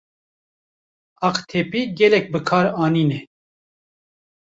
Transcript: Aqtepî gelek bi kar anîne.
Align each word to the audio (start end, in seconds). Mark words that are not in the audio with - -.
Aqtepî 1.27 1.81
gelek 1.99 2.25
bi 2.33 2.39
kar 2.47 2.65
anîne. 2.83 3.19